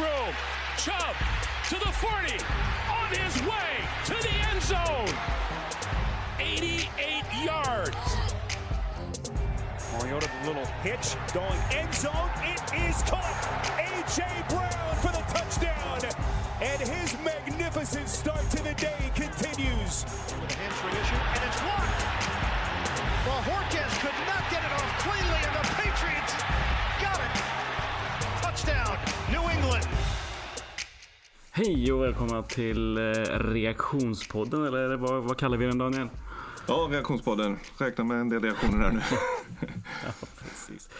[0.00, 0.34] room.
[0.78, 1.14] Chubb
[1.68, 2.40] to the 40,
[2.88, 3.72] on his way
[4.06, 5.14] to the end zone.
[6.38, 7.96] 88 yards.
[9.92, 12.30] Mariota, the little hitch, going end zone.
[12.42, 13.70] It is caught.
[13.76, 14.24] A.J.
[14.48, 16.00] Brown for the touchdown.
[16.62, 17.49] And his magnificent
[31.64, 36.08] Hej och välkomna till eh, reaktionspodden, eller vad, vad kallar vi den Daniel?
[36.68, 37.56] Ja, reaktionspodden.
[37.78, 39.00] Räkna med en del reaktioner här nu.
[40.04, 40.90] Ja, precis.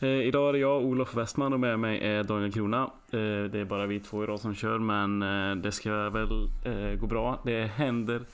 [0.00, 2.82] Eh, idag är det jag, Olof Westman, och med mig är Daniel Krona.
[2.82, 3.18] Eh,
[3.50, 7.06] det är bara vi två idag som kör, men eh, det ska väl eh, gå
[7.06, 7.40] bra.
[7.44, 8.24] Det händer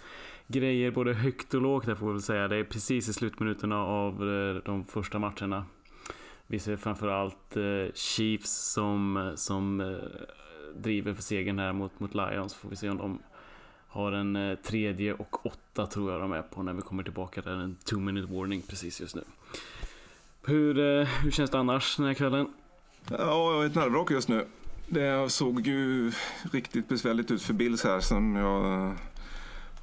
[0.47, 2.49] grejer både högt och lågt, jag får väl säga.
[2.49, 5.65] Det är precis i slutminuterna av eh, de första matcherna.
[6.47, 7.57] Vi ser framförallt
[7.95, 9.81] Chiefs som, som
[10.77, 12.55] driver för segern här mot, mot Lions.
[12.55, 13.19] Får vi se om de
[13.89, 17.41] har en eh, tredje och åtta tror jag de är på när vi kommer tillbaka.
[17.41, 19.23] Det är en two minute warning precis just nu.
[20.47, 22.47] Hur, eh, hur känns det annars den här kvällen?
[23.11, 24.47] Ja, jag är ett nervvrak just nu.
[24.87, 26.13] Det såg ju
[26.53, 28.95] riktigt besvärligt ut för Bills här som jag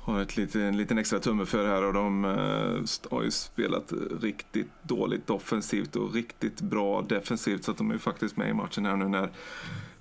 [0.02, 3.94] har ett lite, en liten extra tumme för här och de eh, har ju spelat
[4.22, 8.54] riktigt dåligt offensivt och riktigt bra defensivt så att de är ju faktiskt med i
[8.54, 9.30] matchen här nu när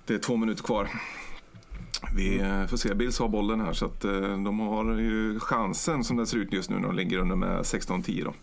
[0.05, 0.89] det är två minuter kvar.
[2.15, 6.03] Vi eh, får se, Bills har bollen här så att eh, de har ju chansen
[6.03, 8.33] som det ser ut just nu när de ligger under med 16-10 då.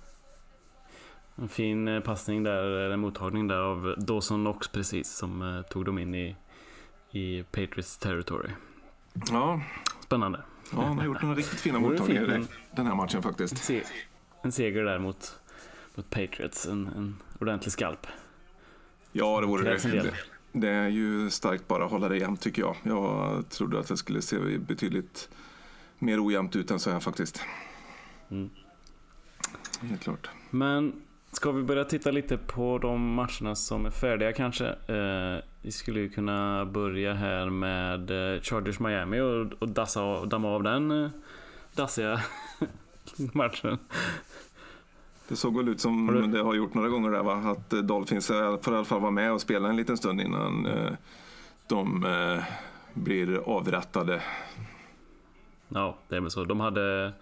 [1.36, 5.84] En fin eh, passning där, en mottagning där av Dawson Knox precis som eh, tog
[5.84, 6.36] dem in i,
[7.11, 8.51] i Patriots territory.
[9.31, 9.61] Ja,
[10.01, 10.41] Spännande.
[10.72, 13.58] Ja han har gjort några riktigt fina mottagningar men- den här matchen faktiskt.
[13.58, 13.83] Se,
[14.42, 15.38] en seger där mot,
[15.94, 16.66] mot Patriots.
[16.66, 18.06] En, en ordentlig skalp.
[19.12, 20.05] Ja, det vore en del.
[20.05, 20.14] det.
[20.52, 22.77] Det är ju starkt bara att hålla det jämnt tycker jag.
[22.83, 25.28] Jag trodde att det skulle se betydligt
[25.98, 27.42] mer ojämnt ut än så här faktiskt.
[28.30, 28.51] Mm.
[29.80, 30.28] Helt klart.
[30.51, 31.02] Men
[31.33, 34.67] ska vi börja titta lite på de matcherna som är färdiga kanske?
[34.67, 40.29] Eh, vi skulle ju kunna börja här med eh, Chargers Miami och, och dassa, av-
[40.29, 41.11] damma av den eh,
[41.74, 42.20] dassiga
[43.33, 43.78] matchen.
[45.28, 47.34] Det såg väl ut som Har du- det har gjort några gånger där va?
[47.34, 50.68] Att eh, Dolphins får i alla fall vara med och spela en liten stund innan
[51.67, 52.07] de
[52.95, 54.23] blir avrättade.
[55.68, 56.45] Ja, det är väl så.
[56.45, 57.12] De hade...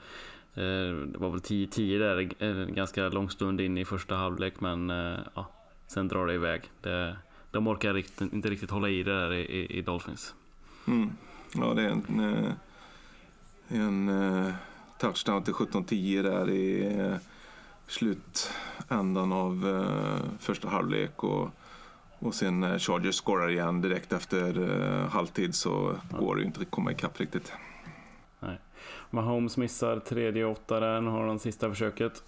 [0.55, 4.89] Det var väl 10-10 där, en ganska lång stund in i första halvlek, men
[5.35, 5.51] ja,
[5.87, 6.63] sen drar det iväg.
[6.81, 7.17] Det,
[7.57, 10.35] de orkar riktigt, inte riktigt hålla i det där i, i, i Dolphins.
[10.87, 11.11] Mm.
[11.55, 12.53] Ja, det är en, eh,
[13.69, 14.55] en eh,
[14.99, 17.17] touchdown till 17-10 där i eh,
[17.87, 19.87] slutändan av
[20.41, 21.25] första halvlek.
[21.25, 21.51] Och,
[22.19, 26.71] och sen när Chargers scorar igen direkt efter halvtid så går det ju inte att
[26.71, 27.53] komma ikapp riktigt.
[28.41, 28.59] Nej.
[29.11, 32.23] Mahomes missar tredje och åtta där, nu har de sista försöket.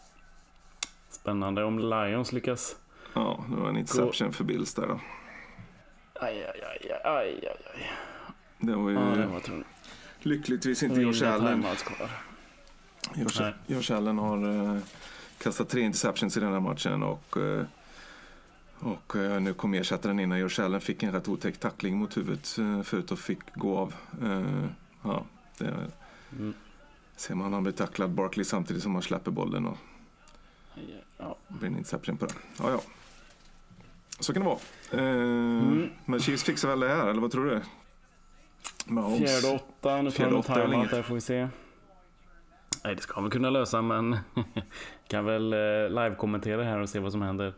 [1.11, 2.77] Spännande om Lions lyckas.
[3.15, 5.01] Ja, det var en interception för Bills där då.
[6.21, 7.91] Aj, aj, aj, aj, aj, aj.
[8.59, 9.65] Det var ju Ja, den var tung.
[10.23, 11.65] lyckligtvis inte Josh Allen.
[13.67, 14.81] Josh, Allen har eh,
[15.39, 17.65] kastat tre interceptions i den här matchen och, eh,
[18.79, 22.17] och eh, nu kom ersättaren in när Josh Allen fick en rätt otäck tackling mot
[22.17, 23.95] huvudet eh, förut och fick gå av.
[25.05, 25.25] Ja,
[25.59, 25.75] det
[26.33, 26.55] Mm.
[27.17, 29.77] ser man han blir tacklad Barkley samtidigt som han släpper bollen och
[31.19, 31.37] Ja.
[31.49, 32.37] det blir en interception på den.
[32.59, 32.81] Ja, ja.
[34.21, 34.59] Så kan det vara.
[34.93, 35.91] Eh, Mm.
[36.05, 37.61] Men Chiefs fixar väl det här, eller vad tror du?
[38.87, 39.19] Mahomes.
[39.41, 41.49] Fjärde åtta, nu tar de timeout där får vi se.
[42.85, 44.17] Nej, det ska väl kunna lösa, men
[45.09, 47.55] kan väl eh, live-kommentera här och se vad som händer.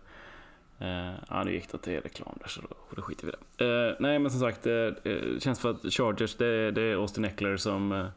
[0.79, 3.89] Eh, ja, nu gick det till reklam där, så då, då skiter vi i det.
[3.89, 7.57] Eh, nej, men som sagt, det känns för att Chargers, det, det är Austin Eckler
[7.57, 8.09] som...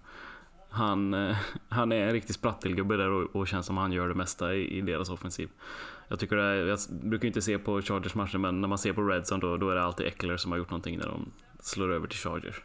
[0.73, 1.35] Han, eh,
[1.69, 4.78] han är en riktig sprattelgubbe där och, och känns som han gör det mesta i,
[4.78, 5.50] i deras offensiv.
[6.07, 8.94] Jag, tycker det är, jag brukar inte se på Chargers matcher, men när man ser
[8.94, 11.92] på Redson då, då är det alltid Eckler som har gjort någonting när de slår
[11.94, 12.62] över till Chargers.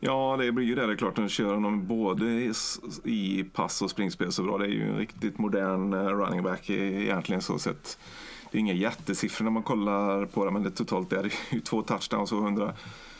[0.00, 0.86] Ja, det blir ju det.
[0.86, 2.52] Det är klart, de kör honom både
[3.04, 4.58] i, pass och springspel så bra.
[4.58, 7.98] Det är ju en riktigt modern eh, running back e- egentligen så sett.
[8.50, 11.60] Det är inga jättesiffror när man kollar på det, men det totalt är det ju
[11.64, 12.38] två touchdowns och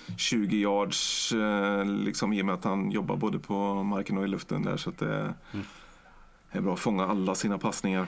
[0.06, 4.28] 120 yards eh, liksom, i och med att han jobbar både på marken och i
[4.28, 4.76] luften där.
[4.76, 5.34] Så att det
[6.50, 8.06] är bra att fånga alla sina passningar.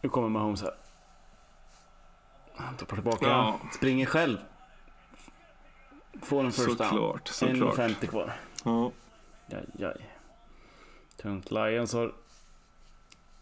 [0.00, 0.74] Nu kommer Mahomes här.
[2.56, 3.26] Han tappar tillbaka.
[3.26, 3.60] Ja.
[3.72, 4.38] Springer själv.
[6.22, 6.88] Får en first down.
[6.88, 7.78] Såklart, såklart.
[7.78, 8.32] 1.50 kvar.
[8.64, 8.90] Ja.
[9.46, 10.10] Jaj, jaj.
[11.16, 11.50] Tungt.
[11.50, 12.12] Lions har...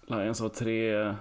[0.06, 1.14] Lions har tre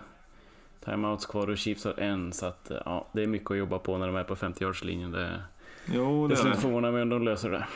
[0.86, 2.34] timeouts kvar och Chiefs har en.
[2.34, 5.12] Så att, ja, det är mycket att jobba på när de är på 50-yardslinjen.
[5.12, 5.44] Det,
[5.86, 7.68] Jo, Det det skulle inte förvåna mig om de löser det.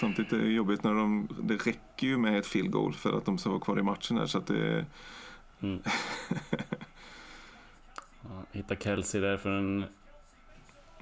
[0.00, 1.28] Samtidigt är det jobbigt när de...
[1.42, 4.18] Det räcker ju med ett field goal för att de ska vara kvar i matchen
[4.18, 4.84] här så att det...
[8.22, 9.84] Ja, hitta Kelsey där för en...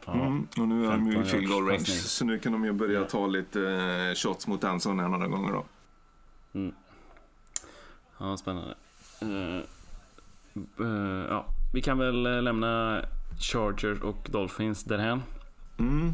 [0.06, 2.53] Ja, Mm, och nu är de ju i 15 field goal range så nu kan
[2.53, 3.05] de ju börja Ja.
[3.06, 5.65] ta lite eh, shots mot Anson här några gånger då.
[8.19, 8.75] ja spännande.
[9.20, 9.56] Eh,
[10.87, 13.03] eh, ja, vi kan väl lämna
[13.41, 15.23] Chargers och Dolphins därhän.
[15.79, 16.12] Mm.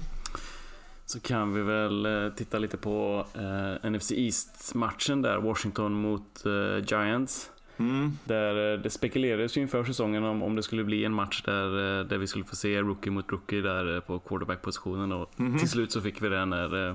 [1.10, 6.84] Så kan vi väl eh, titta lite på eh, NFC East-matchen där, Washington mot eh,
[6.86, 7.50] Giants.
[7.76, 8.18] Mm.
[8.24, 11.98] Där eh, det spekulerades ju inför säsongen om, om det skulle bli en match där,
[12.00, 15.12] eh, där vi skulle få se rookie mot rookie där på quarterback-positionen.
[15.12, 15.58] Och Mhm.
[15.58, 16.94] till slut så fick vi det när eh,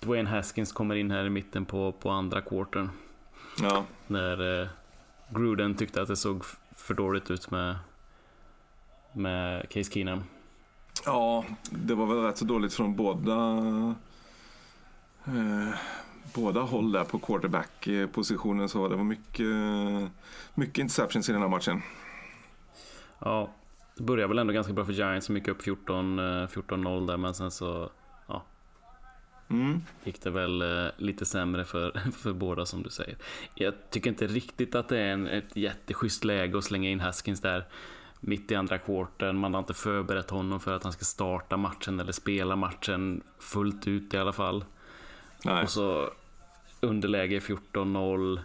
[0.00, 2.88] Dwayne Haskins kommer in här i mitten på, på andra quartern.
[3.62, 3.84] Ja.
[4.06, 4.68] När eh,
[5.30, 6.44] Gruden tyckte att det såg
[6.76, 7.76] för dåligt ut med,
[9.12, 10.22] med Case Keenum.
[11.04, 13.34] Ja, det var väl rätt så dåligt från båda...
[15.24, 15.74] Eh,
[16.34, 19.46] båda håll där på quarterback-positionen så det var mycket,
[20.54, 21.82] mycket interceptions i den här matchen.
[23.18, 23.50] Ja,
[23.96, 27.16] det började väl ändå ganska bra för Giants som gick upp 14, eh, 14-0 där
[27.16, 27.90] men sen så
[29.52, 29.82] Mm.
[30.04, 33.16] gick det väl eh, lite sämre för, för båda som du säger.
[33.54, 37.40] Jag tycker inte riktigt att det är en, ett jätteschysst läge att slänga in Haskins
[37.40, 37.64] där
[38.24, 39.36] mitt i andra kvarten.
[39.38, 43.86] Man har inte förberett honom för att han ska starta matchen eller spela matchen fullt
[43.88, 44.64] ut i alla fall.
[45.44, 45.62] Nej.
[45.62, 46.10] Och så
[46.80, 48.38] underläge 14-0.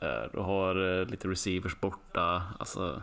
[0.00, 2.42] eh, Du har eh, lite receivers borta.
[2.58, 3.02] Alltså,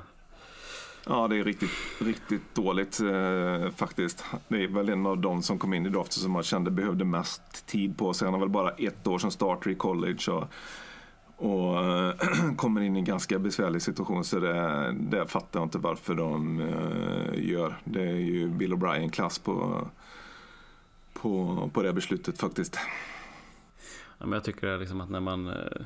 [1.08, 1.72] Ja, det är riktigt,
[2.02, 4.26] riktigt dåligt eh, faktiskt.
[4.48, 7.06] Det är väl en av de som kom in i draften som man kände behövde
[7.06, 8.26] mest tid på sig.
[8.26, 10.48] Han har väl bara ett år som starter i college och,
[11.44, 12.16] och eh,
[12.56, 14.24] kommer in i en ganska besvärlig situation.
[14.24, 17.80] Så det, det fattar jag inte varför de eh, gör.
[17.84, 19.88] Det är ju Bill O'Brien-klass på,
[21.14, 22.80] på, på det beslutet faktiskt.
[24.18, 25.48] Ja, men jag tycker det är liksom att när man...
[25.48, 25.82] Eh,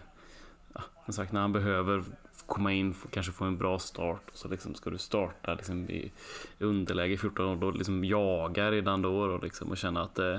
[0.73, 2.03] ja, som sagt, när han behöver
[2.45, 4.29] komma in, och kanske få en bra start.
[4.31, 6.11] Och Så liksom ska du starta liksom i
[6.57, 10.37] i underläge 14 och då liksom jaga redan då och, liksom, och känna att eh,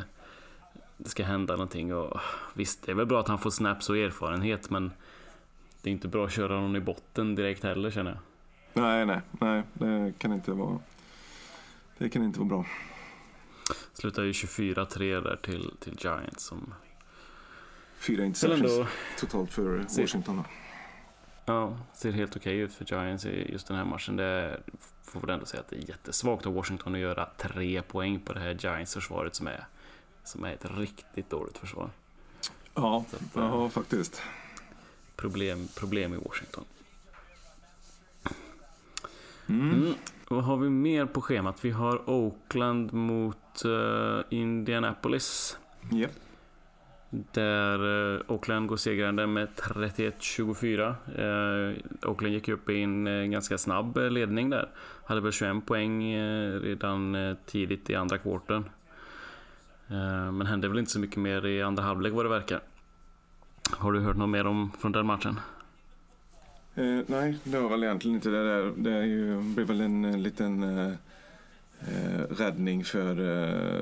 [0.99, 1.95] det ska hända någonting.
[1.95, 2.21] Och,
[2.55, 4.93] visst, det är väl bra att han får snaps och erfarenhet men
[5.83, 8.21] det är inte bra att köra någon i botten direkt heller känner jag.
[8.83, 10.79] Nej, nej, nej, det kan inte vara,
[11.99, 12.65] det kan inte vara bra.
[13.93, 16.75] Slutar ju 24-3 där till, till Giants som
[17.99, 18.87] Fyra interceptions ändå
[19.19, 20.37] totalt för Se- Washington.
[20.37, 20.45] då.
[21.45, 24.17] Ja, ser helt okej ut för Giants i just den här matchen.
[24.17, 24.61] Det
[25.03, 28.33] får väl ändå säga att det är jättesvagt av Washington att göra tre poäng på
[28.33, 29.67] det här Giants-försvaret som är,
[30.29, 31.91] som är ett riktigt dåligt försvar.
[32.75, 34.23] Ja, att, eh, ja, faktiskt.
[35.17, 36.65] problem, problem i Washington.
[39.47, 39.75] Mm.
[39.75, 39.95] Mm.
[40.29, 41.65] Vad har vi mer på schemat?
[41.65, 45.59] Vi har Oakland mot eh, Indianapolis.
[45.93, 46.11] Japp.
[47.11, 50.95] Där eh, Oakland går segrande med 31-24.
[51.19, 54.69] Eh, Oakland gick upp i en eh, ganska snabb eh, ledning där.
[55.05, 58.65] Hade väl 21 poäng eh, redan eh, tidigt i andra kvarten.
[59.91, 62.61] Eh, men hände väl inte så mycket mer i andra halvlek vad det verkar.
[63.71, 65.41] Har du hört något mer om från den matchen?
[66.75, 68.73] Eh, nej, det var väl egentligen inte det där.
[68.77, 70.93] Det är ju, blir väl en, eh, liten eh,
[71.81, 73.15] eh, räddning för,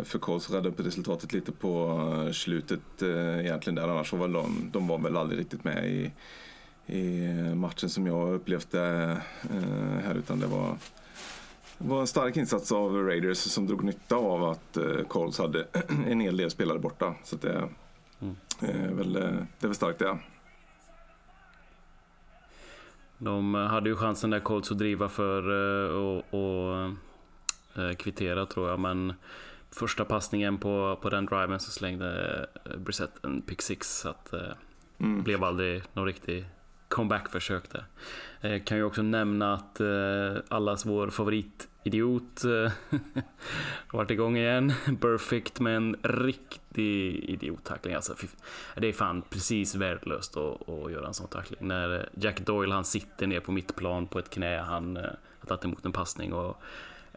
[0.05, 0.51] för Colts.
[0.51, 3.89] Upp resultatet lite på slutet eh, egentligen där.
[3.89, 6.13] Annars var väl de, de var väl aldrig riktigt med i,
[6.87, 9.11] i matchen som jag upplevde
[9.51, 10.15] eh, här.
[10.15, 10.77] Utan det var,
[11.79, 15.67] det var en stark insats av Raiders som drog nytta av att eh, Colts hade
[16.07, 17.15] en hel del spelare borta.
[17.25, 17.69] Så det,
[18.21, 18.37] Mm.
[18.63, 20.19] eh, väl, eh, det är väl starkt det.
[23.19, 25.49] De hade ju chansen där Colts att driva för
[25.95, 26.91] och, och
[27.99, 29.15] kvittera tror jag, men
[29.71, 34.33] första passningen på, på den driven så slängde Brissett en pick six så att
[34.99, 35.23] Mm.
[35.23, 36.45] blev aldrig någon riktig
[36.89, 37.85] comeback-försök där.
[38.41, 42.73] Eh, kan ju också nämna att eh, allas vår favoritidiot eh,
[43.87, 44.73] har varit igång igen.
[45.01, 47.95] Perfect med en riktig idiottackling.
[47.95, 48.15] Alltså,
[48.77, 51.69] det är fan precis värdelöst att, att göra en sån tackling.
[51.69, 54.59] När eh, Jack Doyle han sitter ner på mittplan på ett knä.
[54.59, 55.03] Han eh,
[55.41, 56.63] har tagit emot en passning och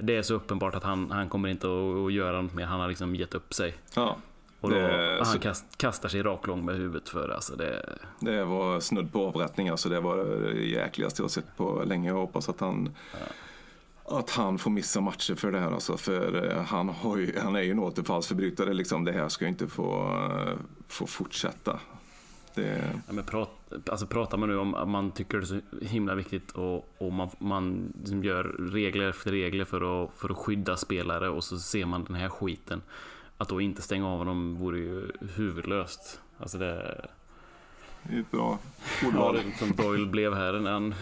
[0.01, 2.65] det är så uppenbart att han, han kommer inte att, att göra något mer.
[2.65, 3.73] Han har liksom gett upp sig.
[3.95, 4.17] Ja,
[4.61, 7.97] och då, Det- han kast, kastar sig raklång med huvudet för alltså det.
[8.19, 9.69] Det var snudd på avrättning.
[9.69, 12.09] Alltså det var det jäkligaste jag sett på länge.
[12.09, 12.89] Jag hoppas att han,
[14.05, 15.71] att han får missa matcher för det här.
[15.71, 18.73] Alltså för eh, han, har ju, han är ju en återfallsförbrytare.
[18.73, 19.05] Liksom.
[19.05, 20.07] Det här ska ju inte få,
[20.47, 20.53] eh,
[20.87, 21.79] få fortsätta.
[22.55, 23.49] Det, Ja, men prat,
[23.89, 27.13] alltså pratar man nu om att man tycker det är så himla viktigt och, och
[27.13, 31.59] man, man liksom gör regler efter regler för att, för att skydda spelare och så
[31.59, 32.81] ser man den här skiten.
[33.39, 36.21] Att då inte stänga av honom vore ju huvudlöst.
[36.37, 37.05] Alltså det...
[38.03, 38.59] Det är ett bra
[39.01, 39.35] Ja, ordval.
[39.35, 40.93] det, som Doyle blev här när han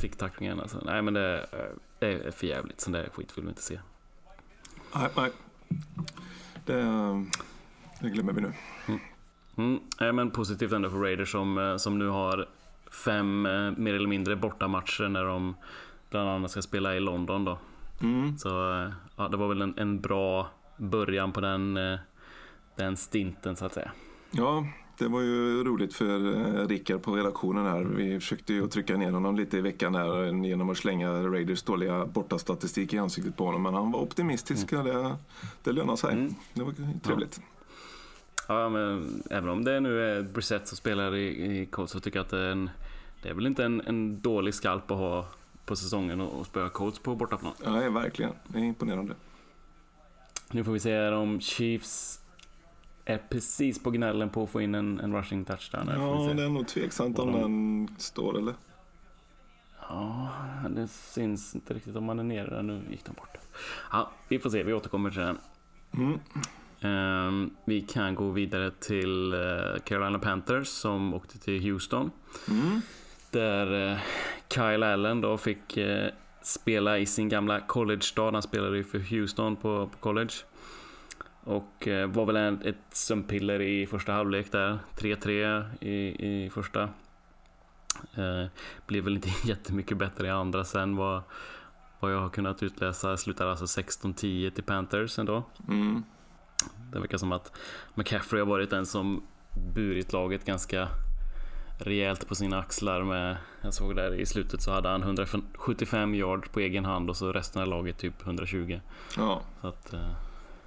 [0.00, 0.60] fick tacklingen.
[0.60, 0.78] Alltså.
[0.84, 1.46] Nej men det,
[1.98, 2.80] det är för jävligt.
[2.80, 3.80] Sån där skit vill vi inte se.
[4.94, 5.30] Nej, nej.
[6.66, 6.82] Det,
[8.00, 8.52] det glömmer vi nu.
[9.56, 12.48] Mm, nej, men positivt ändå för Raiders som, eh, som nu har
[13.04, 15.54] fem eh, mer eller mindre bortamatcher när de
[16.10, 17.58] bland annat ska spela i London då.
[18.02, 18.38] Mm.
[18.38, 20.50] Så eh, ja, det var väl en, en bra
[20.84, 21.98] början på den, eh,
[22.76, 23.92] den stinten så att säga.
[24.30, 24.66] Ja,
[24.98, 27.82] det var ju roligt för eh, Rickard på redaktionen här.
[27.82, 31.62] Vi försökte ju trycka ner honom lite i veckan där eh, genom att slänga Raiders
[31.62, 33.62] dåliga bortastatistik i ansiktet på honom.
[33.62, 35.16] Men han var optimistisk och det,
[35.62, 36.12] det lönar sig.
[36.12, 36.34] Mm.
[36.54, 37.40] Det var trevligt.
[38.48, 42.18] Ja, men även om det nu är Brissett som spelar i, i Colts så tycker
[42.18, 42.70] jag att det är, en,
[43.22, 45.26] det är väl inte en, en dålig skalp att ha
[45.64, 47.52] på säsongen och, spöa Colts på bortaplan.
[47.64, 48.32] Ja, är verkligen.
[48.48, 49.14] Det är imponerande.
[50.50, 52.20] Nu får vi se om Chiefs
[53.04, 55.88] är precis på gnällen på att få in en, en rushing touchdown.
[55.88, 58.54] Ja, det är nog tveksamt om de- den står eller?
[59.88, 60.30] Ja,
[60.70, 62.62] det syns inte riktigt om man är nere där.
[62.62, 63.36] Nu gick de bort.
[63.92, 64.62] Ja, vi får se.
[64.62, 65.38] Vi återkommer till den.
[65.94, 66.18] Mm.
[66.80, 72.10] Ehm, vi kan gå vidare till eh, Carolina Panthers som åkte till Houston.
[72.48, 72.80] Mm.
[73.30, 73.98] Där eh,
[74.54, 76.10] Kyle Allen då fick eh,
[76.46, 78.34] spela i sin gamla college-stad.
[78.34, 80.34] Han spelade ju för Houston på, på college.
[81.44, 84.78] Och eh, var väl en, ett sömnpiller i första halvlek där.
[84.96, 86.82] 3-3 i, i första.
[88.14, 88.46] Eh,
[88.86, 91.22] blev väl inte jättemycket bättre i andra sen vad,
[92.00, 93.16] vad jag har kunnat utläsa.
[93.16, 95.42] Slutar alltså 16-10 till Panthers ändå.
[95.68, 96.02] Mm.
[96.92, 97.52] Det verkar som att
[97.94, 99.22] McCaffrey har varit den som
[99.74, 100.88] burit laget ganska
[101.78, 106.52] rejält på sina axlar med, jag såg där i slutet så hade han 175 yard
[106.52, 108.80] på egen hand och så resten av laget typ 120.
[109.16, 110.10] Ja, att, eh,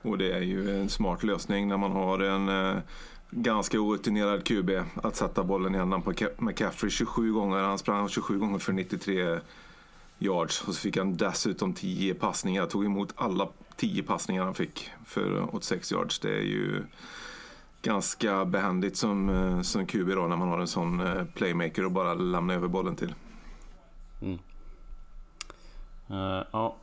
[0.01, 2.77] och det är ju en smart lösning när man har en eh,
[3.31, 4.69] ganska orutinerad QB
[5.03, 7.57] att sätta bollen i händerna på Ca- McCaffrey 27 gånger.
[7.57, 9.39] Han sprang 27 gånger för 93
[10.19, 12.65] yards och så fick han dessutom 10 passningar.
[12.65, 16.19] Tog emot alla 10 passningar han fick för 86 yards.
[16.19, 16.83] Det är ju
[17.88, 21.91] ganska behändigt som, eh, som QB då när man har en sån eh, playmaker och
[21.91, 23.13] bara lämna över bollen till.
[26.10, 26.75] eh, ja.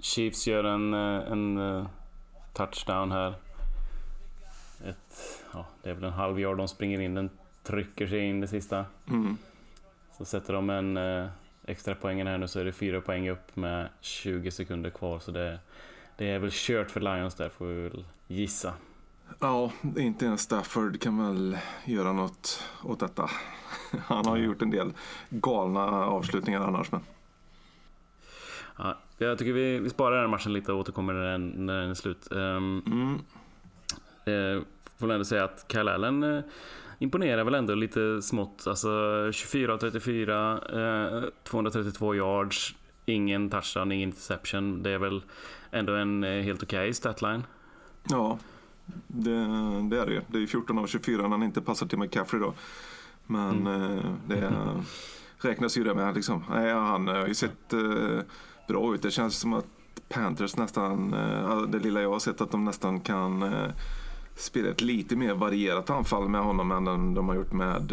[0.00, 1.86] Chiefs gör en, en eh,
[2.52, 3.34] touchdown här.
[4.84, 7.30] Ett, ja, det är väl en halv yard de springer in, den
[7.62, 8.84] trycker sig in det sista.
[9.08, 9.36] Mm.
[10.18, 11.26] Så sätter de en eh,
[11.66, 15.18] extra poängen här nu så är det fyra poäng upp med 20 sekunder kvar.
[15.18, 15.58] Så det,
[16.16, 18.74] det är väl kört för Lions där får vi väl gissa.
[19.40, 23.30] Ja, inte ens Stafford kan väl göra något åt detta.
[24.06, 24.92] Han har ju gjort en del
[25.30, 26.92] galna avslutningar annars.
[26.92, 27.00] Men...
[28.78, 31.90] Ja, jag tycker vi, vi sparar den matchen lite och återkommer när den, när den
[31.90, 32.28] är slut.
[32.30, 33.14] Um, Mm.
[34.24, 34.62] eh,
[34.98, 36.42] får ändå säga att Kyle Allen eh,
[36.98, 38.66] imponerar väl ändå lite smått.
[38.66, 38.88] Alltså
[39.32, 42.74] 24 av 34, eh, 232 yards,
[43.06, 44.82] ingen touchdown, ingen interception.
[44.82, 45.22] Det är väl
[45.70, 47.44] ändå en eh, helt okej statline.
[48.08, 48.38] Ja,
[49.06, 49.46] det,
[49.90, 50.22] det är det.
[50.28, 52.54] Det är ju 14 av 24 när han inte passar till McCaffrey då.
[53.26, 54.52] Men eh, det
[55.48, 56.44] räknas ju det med liksom.
[56.50, 58.20] Nej, han har ju sett eh,
[58.68, 59.02] bra ut.
[59.02, 59.66] Det känns som att
[60.08, 63.54] Panthers nästan, eh, det lilla jag har sett, att de nästan kan
[64.36, 67.92] spela ett lite mer varierat anfall med honom än de har gjort med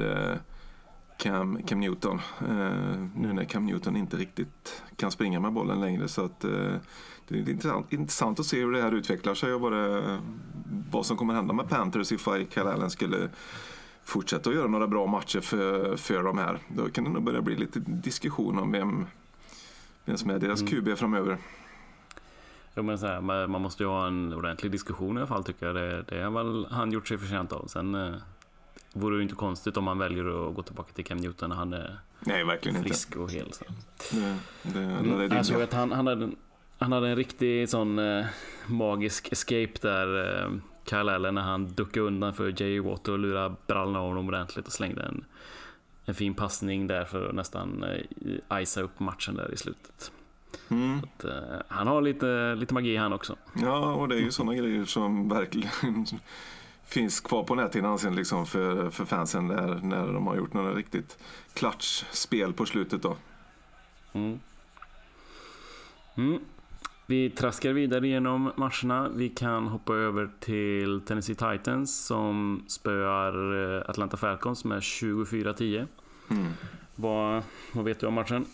[1.18, 2.22] Cam, Cam Newton.
[3.15, 6.08] Nu när Cam Newton inte riktigt kan springa med bollen längre.
[6.08, 6.46] Så att,
[7.30, 10.20] det är intressant, intressant att se hur det här utvecklar sig och vad, det,
[10.92, 13.30] vad som kommer hända med Panthers ifall Kyle Allen skulle
[14.04, 16.60] fortsätta att göra några bra matcher för, för de här.
[16.68, 19.06] Då kan det nog börja bli lite diskussion om vem,
[20.06, 21.38] vem som är deras QB framöver.
[22.76, 25.44] Jo, men så här, man man måste ju ha en ordentlig diskussion i alla fall
[25.44, 25.76] tycker jag.
[25.76, 27.66] Det, det har väl han gjort sig förtjänt av.
[27.68, 28.14] Sen eh,
[28.94, 31.56] vore det ju inte konstigt om han väljer att gå tillbaka till Cam Newton när
[31.56, 32.90] han är Nej, verkligen inte.
[32.90, 33.54] frisk och hel.
[33.54, 33.64] Så.
[34.12, 34.20] Det,
[34.64, 36.36] det, det, Mm, det, jag såg det, att han, han, hade, en-
[36.80, 38.26] han hade en riktig sån eh,
[38.68, 40.44] magisk escape där.
[40.44, 40.52] Eh,
[40.90, 44.68] Kyle Allen när han duckade undan för Jay Watt och lurade brallorna av honom ordentligt
[44.68, 45.26] och slängde en,
[46.06, 50.12] en fin passning där för att nästan eh, icea upp matchen där i slutet.
[50.70, 51.00] mm.
[51.00, 53.36] Att, eh, han har lite, lite magi han också.
[53.54, 56.06] Ja, och det är ju sådana grejer som verkligen
[56.86, 60.74] finns kvar på näthinnan sen liksom för, för fansen där, när de har gjort några
[60.74, 61.18] riktigt
[61.54, 63.18] klatschspel på slutet då.
[64.14, 64.40] Mm.
[66.16, 66.40] Mm.
[67.10, 69.10] Vi traskar vidare genom matcherna.
[69.16, 75.88] Vi kan hoppa över till Tennessee Titans som spöar eh, Atlanta Falcons med 24-10.
[76.32, 76.48] Mm.
[76.96, 78.46] Vad, vad vet du om matchen?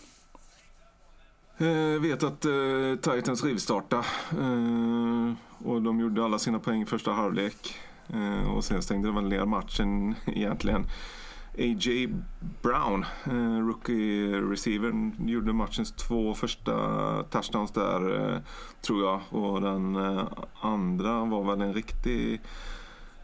[1.58, 3.98] Eh, vet att eh, Titans rivstarta
[4.30, 7.74] eh, och de gjorde alla sina poäng i första halvlek.
[8.08, 10.84] Eh, och sen stängde de väl ner matchen egentligen.
[11.58, 12.08] A.J.
[12.62, 18.38] Brown, eh, rookie receivern, gjorde matchens två första touchdowns där eh,
[18.80, 19.20] tror jag.
[19.30, 20.28] Och den eh,
[20.60, 22.40] andra var väl en riktig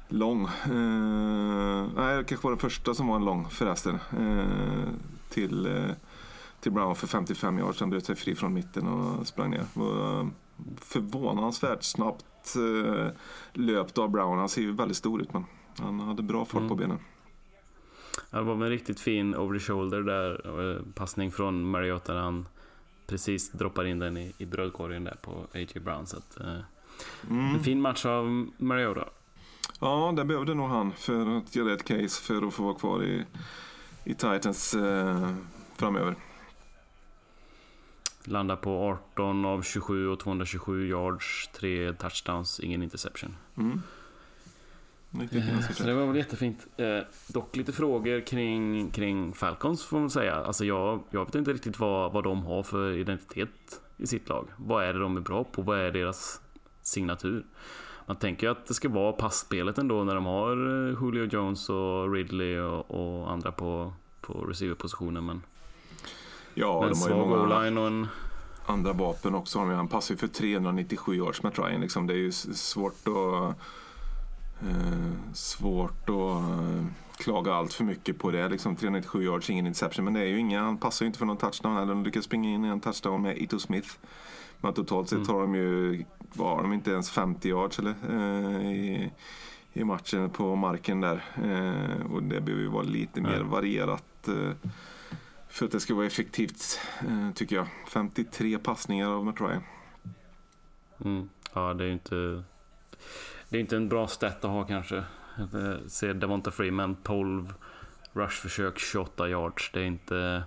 [0.09, 0.45] lång.
[0.45, 3.99] Eh, nej, det kanske var den första som var en lång förresten.
[4.19, 4.89] Eh,
[5.31, 5.91] till, eh,
[6.61, 7.81] till Brown för 55 yards.
[7.81, 9.65] Han bröt sig fri från mitten och sprang ner.
[9.77, 10.27] Eh,
[10.77, 12.25] förvånansvärt snabbt
[13.53, 14.39] löpt av Brown.
[14.39, 15.45] Han ser ju väldigt stor ut men
[15.79, 16.99] han hade bra fart på benen.
[18.31, 20.71] Det var en riktigt fin over the shoulder där.
[20.77, 22.47] eh, Passning från Mariota när han
[23.07, 25.81] precis droppar in den i, i brödkorgen där på A.J.
[25.81, 26.07] Brown.
[26.07, 26.59] Så att, eh,
[27.31, 29.05] En fin match av Mariota.
[29.81, 33.03] Ja, det behövde nog han för att göra ett case för att få vara kvar
[33.05, 33.25] i,
[34.05, 35.35] i Titans eh,
[35.77, 36.15] framöver.
[38.25, 43.37] Landar på 18 av 27 och 227 yards, tre touchdowns, ingen interception.
[43.57, 43.83] Mm.
[45.13, 46.67] Fina Så det var väl jättefint.
[46.77, 50.35] Eh, dock lite frågor kring, kring Falcons får man säga.
[50.35, 54.49] Alltså jag, jag vet inte riktigt vad, vad de har för identitet i sitt lag.
[54.57, 55.63] Vad är det de är bra på?
[55.63, 56.41] Vad är deras
[56.83, 57.47] signatur?
[58.07, 61.69] Man tänker ju att det ska vara passspelet ändå när de har eh, Julio Jones
[61.69, 65.27] och Ridley och, och andra på, på receiverpositionen.
[65.27, 65.43] Men,
[66.55, 68.07] Ja, men de har ju många o-line och en...
[68.67, 69.59] andra vapen också.
[69.59, 71.81] Han passar ju för 397 yards med Ryan.
[71.81, 72.07] Liksom.
[72.07, 73.57] Det är ju svårt att
[74.69, 76.85] eh, svårt att eh,
[77.17, 78.49] klaga allt för mycket på det.
[78.49, 80.05] Liksom 397 yards, ingen interception.
[80.05, 81.77] Men det är ju inga, han passar ju inte för någon touchdown.
[81.77, 83.89] Eller de lyckas springa in i en touchdown med Ito Smith.
[84.61, 87.95] Men totalt sett har de ju, var de inte ens 50 yards eller?
[88.11, 89.11] Eh, i,
[89.73, 91.25] i matchen på marken där.
[91.35, 93.43] Eh, och det behöver ju vara lite mer Nej.
[93.43, 94.29] varierat.
[94.29, 94.71] Eh,
[95.49, 97.67] för att det ska vara effektivt, eh, tycker jag.
[97.89, 99.63] 53 passningar av Matt Ryan.
[101.05, 102.43] Mm, ja, det är ju inte...
[103.53, 105.05] Det är inte en bra stat att ha kanske.
[105.37, 107.55] Jag ser Devonta Freeman 12
[108.13, 109.71] rushförsök, 28 yards.
[109.73, 110.43] Det är inte...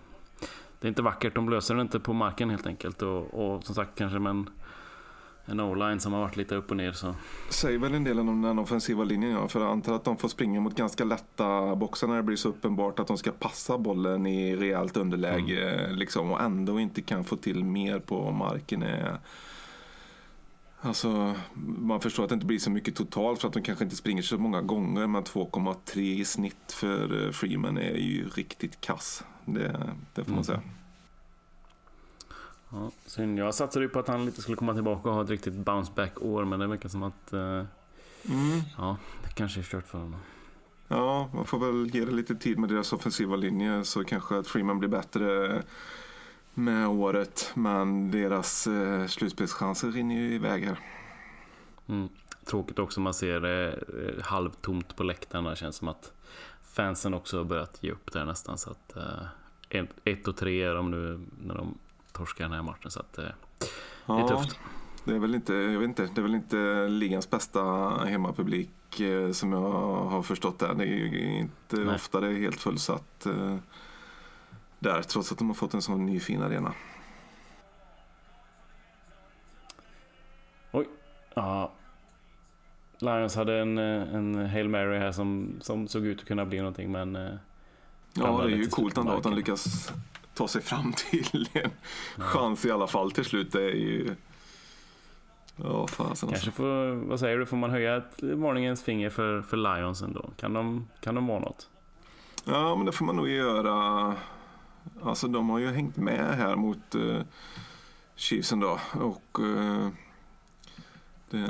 [0.80, 1.36] Det är inte vackert.
[1.36, 3.02] De löser det inte på marken helt enkelt.
[3.02, 4.50] Och, och som sagt kanske med en,
[5.46, 7.15] en o-line som har varit lite upp och ner så...
[7.50, 9.48] Säger väl en del om den offensiva linjen, ja.
[9.48, 12.50] För jag antar att de får springa mot ganska lätta boxar när det blir så
[12.50, 15.89] uppenbart att de ska passa bollen i rejält underläge.
[15.91, 18.84] Liksom, och ändå inte kan få till mer på marken.
[18.84, 19.20] Är...
[20.86, 21.36] Alltså,
[21.80, 24.21] man förstår att det inte blir så mycket totalt för att de kanske inte springer
[24.21, 25.08] så många gånger.
[25.08, 29.24] Men 2,3 i snitt för eh, Freeman är ju riktigt kass.
[29.45, 30.62] Det, det får man säga.
[32.69, 33.39] Ja, synd.
[33.39, 35.91] Jag satsade ju på att han lite skulle komma tillbaka och ha ett riktigt bounce
[35.95, 37.34] back år men det verkar som att...
[37.34, 37.63] Eh,
[38.30, 38.62] Mm.
[38.78, 40.19] ja, det kanske är kört för honom.
[40.88, 44.48] Ja, man får väl ge det lite tid med deras offensiva linje så kanske att
[44.48, 45.63] Freeman blir bättre
[46.56, 47.52] med året.
[47.54, 50.80] Men deras eh, slutspelschanser rinner ju iväg här.
[51.88, 52.10] Mm.
[52.46, 55.44] Tråkigt också man ser det eh, halvtomt på läktaren.
[55.44, 56.12] Det känns som att
[56.63, 58.58] fansen också har börjat ge upp där nästan.
[58.58, 59.26] Så att, eh,
[59.70, 61.78] ett, ett och tre är de nu när de
[62.12, 62.91] torskar den här matchen.
[62.91, 63.26] Så att, eh,
[64.06, 64.60] det är tufft.
[65.04, 67.62] Det är väl inte, jag vet inte, det är väl inte ligans bästa
[68.06, 69.72] hemmapublik eh, som jag
[70.04, 70.74] har förstått det.
[70.74, 71.96] Det är ju inte Nej.
[71.96, 73.58] ofta det är helt fullsatt eh,
[74.89, 76.74] där trots att de har fått en sån ny fin arena.
[80.71, 80.86] Oj.
[81.34, 81.71] Ja.
[83.00, 86.58] Lions hade en, eh, en Hail Mary här som, som såg ut att kunna bli
[86.58, 87.15] någonting men...
[87.15, 87.34] eh,
[88.17, 89.91] Ja, det är ju coolt ändå att de lyckas
[90.34, 91.71] ta sig fram till en
[92.17, 93.52] chans i alla fall till slut.
[93.52, 94.15] Det är ju...
[95.56, 96.28] Ja, fasen alltså.
[96.28, 100.30] Kanske får, vad säger du, får man höja ett varningens finger för, för Lions ändå?
[100.38, 101.69] Kan de, kan de vara något?
[102.45, 104.15] Ja, men det får man nog göra.
[105.04, 107.21] Alltså de har ju hängt med här mot uh,
[108.15, 108.80] Chiefsen då.
[108.93, 109.88] Och uh,
[111.30, 111.48] det,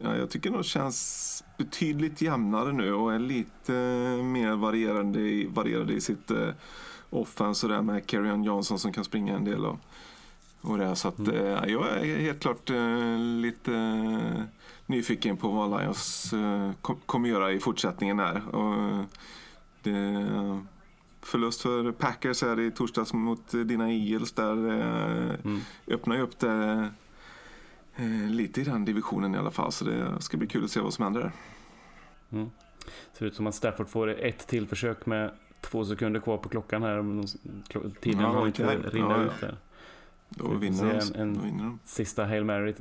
[0.00, 3.72] ja, jag tycker nog känns betydligt jämnare nu och är lite
[4.22, 6.48] mer varierande i, varierade i sitt uh,
[7.10, 9.64] offense och det med Kerryon Johnson som kan springa en del.
[9.66, 9.78] Och,
[10.60, 11.34] och det, så att, Mm.
[11.34, 14.42] eh, jag är helt klart eh, lite eh,
[14.86, 18.54] nyfiken på vad Lions eh, kom, kommer göra i fortsättningen där.
[18.56, 19.04] Och,
[19.82, 20.28] det,
[21.22, 25.60] förlust för Packers här i torsdags mot dina Eagles där eh, Mm.
[25.86, 26.90] öppnar ju upp det
[27.96, 29.72] eh, lite i den divisionen i alla fall.
[29.72, 31.32] Så det ska bli kul att se vad som händer där.
[32.38, 32.50] Mm.
[33.12, 36.82] Ser ut som att Stafford får ett till försök med två sekunder kvar på klockan
[36.82, 37.22] här.
[38.00, 38.90] Tiden Ja, har inte okej.
[38.92, 39.56] rinna Ja, ut där.
[40.28, 41.78] Då vinner, en- en- då vinner de.
[41.84, 42.74] Sista Hail Mary.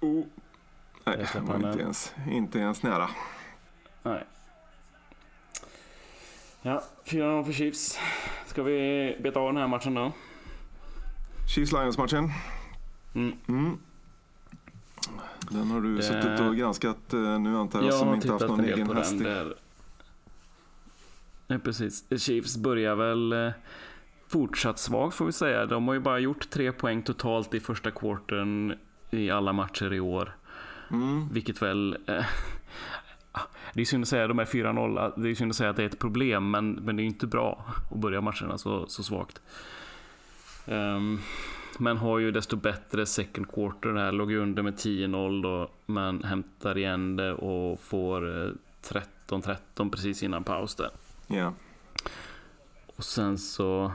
[0.00, 0.24] Oh.
[1.04, 3.08] Nej, det var inte ens, inte ens nära.
[4.02, 4.24] Nej.
[6.62, 7.98] Ja, 4-0 för Chiefs.
[8.46, 10.12] ska vi beta av den här matchen då?
[11.54, 12.30] Chiefs Lions-matchen.
[13.14, 13.36] Mm.
[13.48, 13.78] Mm.
[15.50, 18.48] Den har du Det- suttit och granskat eh, nu antar jag, Jag som inte haft
[18.48, 19.18] någon egen häst.
[19.18, 19.54] Där.
[21.46, 22.04] Nej, precis.
[22.22, 23.50] Chiefs börjar väl eh,
[24.28, 25.66] fortsatt svagt får vi säga.
[25.66, 28.74] De har ju bara gjort tre poäng totalt i första kvarten
[29.10, 30.36] i alla matcher i år.
[30.90, 31.28] Mm.
[31.32, 31.98] Vilket väl...
[33.34, 33.40] Eh,
[33.74, 35.12] det är synd att säga de är 4-0.
[35.16, 37.26] Det är synd att säga att det är ett problem, men, men det är inte
[37.26, 39.40] bra att börja matcherna så, så svagt.
[40.66, 41.20] Ehm,
[41.78, 44.12] men har ju desto bättre second quarter här.
[44.12, 48.52] Låg under med 10-0 då, men hämtar igen det och får eh,
[49.28, 50.90] 13-13 precis innan paus där.
[51.26, 51.52] Ja.
[52.96, 53.92] Och sen så...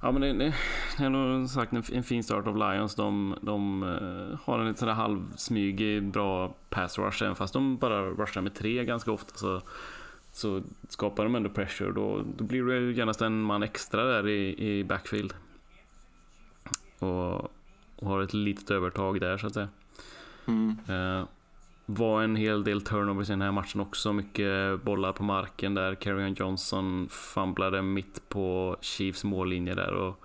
[0.00, 0.54] Ja men det, det,
[0.98, 2.94] det är nog sagt en, en fin start av Lions.
[2.94, 7.22] De, de eh, har en lite sådär halvsmygig bra pass rush.
[7.22, 9.60] Även fast de bara rushar med tre ganska ofta så,
[10.32, 11.92] så skapar de ändå pressure.
[11.92, 15.34] Då, då blir det ju genast en man extra där i, i backfield.
[16.98, 17.34] Och,
[17.96, 19.68] och har ett litet övertag där så att säga.
[20.46, 20.78] Mm.
[20.88, 21.24] Eh,
[21.86, 24.12] var en hel del turnovers i den här matchen också.
[24.12, 25.94] Mycket bollar på marken där.
[25.94, 29.92] Carrion Johnson famblade mitt på Chiefs mållinje där.
[29.92, 30.24] Och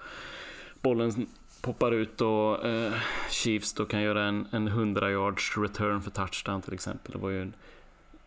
[0.82, 1.28] bollen
[1.62, 2.93] poppar ut och eh,
[3.30, 7.12] Chiefs då kan göra en, en 100 yards return för touchdown till exempel.
[7.12, 7.54] Det var ju en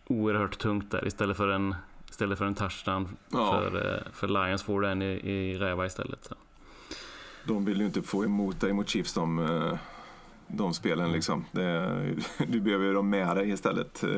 [0.07, 1.75] oerhört tungt där istället för en,
[2.11, 3.51] istället för en touchdown Ja.
[3.53, 6.25] för, eh, för Lions får den i, i räva istället.
[6.25, 6.35] Så.
[7.47, 9.79] De vill ju inte få emot dig mot Chiefs de, eh,
[10.47, 11.45] de spelen liksom.
[11.53, 12.01] Det,
[12.49, 14.03] du behöver ju dem med dig istället.
[14.03, 14.11] eh,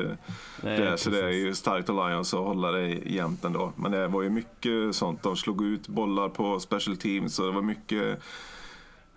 [0.63, 3.73] Nej, det, så det är ju starkt av Lions att hålla dig jämnt ändå.
[3.77, 5.23] Men det var ju mycket sånt.
[5.23, 8.19] De slog ut bollar på special teams och det var mycket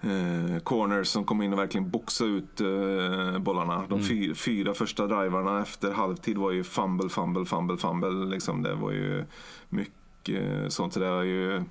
[0.02, 3.86] eh, corners som kom in och verkligen boxade ut eh, bollarna.
[3.90, 8.10] De fy, fyra första drivarna efter halvtid var ju fumble, fumble, fumble, fumble.
[8.26, 8.64] Liksom.
[8.64, 9.26] Det var ju
[9.70, 10.94] mycket sånt.
[10.94, 11.64] Så det är ju,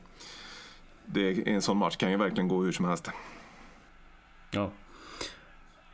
[1.06, 3.10] det, en sån match kan ju verkligen gå hur som helst.
[4.50, 4.70] Ja.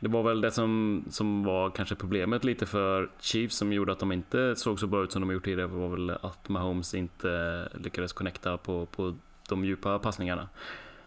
[0.05, 3.99] Det var väl det som, som var kanske problemet lite för Chiefs som gjorde att
[3.99, 7.69] de inte såg så bra ut som de gjort tidigare var väl att Mahomes inte
[7.73, 9.15] lyckades connecta på, på
[9.49, 10.49] de djupa passningarna.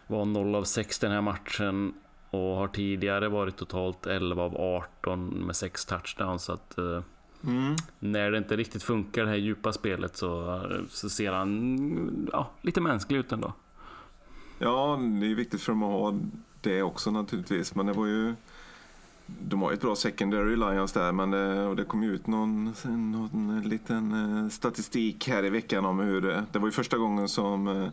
[0.07, 1.93] Var 0 av 6 den här matchen
[2.29, 6.43] och har tidigare varit totalt 11 av 18 med 6 touchdowns.
[6.43, 7.01] Så att, eh,
[7.43, 7.75] Mm.
[7.99, 12.81] när det inte riktigt funkar det här djupa spelet så, så ser han ja, lite
[12.81, 13.53] mänsklig ut ändå.
[14.59, 16.19] Ja, det är viktigt för dem att ha
[16.61, 17.75] det också naturligtvis.
[17.75, 18.35] Men det var ju...
[19.41, 22.27] De har ju ett bra secondary Lions där, men det, och det kom ju ut
[22.27, 24.13] någon, någon liten
[24.43, 26.21] eh, statistik här i veckan om hur...
[26.21, 27.87] det- Det var ju första gången som eh,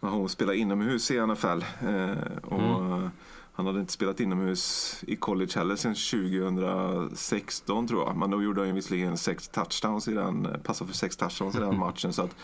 [0.00, 1.46] Mahomes spelade inomhus i NFL.
[1.86, 2.10] Eh,
[2.42, 2.60] och
[2.98, 3.08] eh,
[3.52, 8.16] Han hade inte spelat inomhus i college heller sedan 2016 tror jag.
[8.16, 11.78] Men då gjorde han visserligen sex touchdowns i den, passade för sex touchdowns i den
[11.86, 12.12] matchen.
[12.12, 12.36] Så att